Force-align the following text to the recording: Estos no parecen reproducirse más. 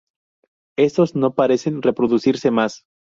Estos 0.79 1.15
no 1.15 1.35
parecen 1.35 1.83
reproducirse 1.83 2.49
más. 2.49 2.85